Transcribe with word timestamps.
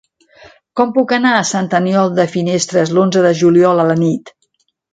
Com 0.79 0.93
puc 0.95 1.13
anar 1.17 1.33
a 1.39 1.43
Sant 1.49 1.69
Aniol 1.81 2.09
de 2.21 2.25
Finestres 2.33 2.95
l'onze 2.99 3.23
de 3.29 3.35
juliol 3.43 3.85
a 3.85 3.87
la 3.93 3.99
nit? 4.03 4.35